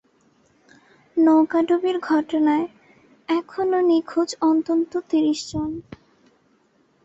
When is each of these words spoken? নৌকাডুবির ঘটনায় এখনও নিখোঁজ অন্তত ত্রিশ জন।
নৌকাডুবির 1.17 1.97
ঘটনায় 2.09 2.65
এখনও 3.29 3.79
নিখোঁজ 3.81 4.29
অন্তত 4.41 4.91
ত্রিশ 5.09 5.39
জন। 5.51 5.71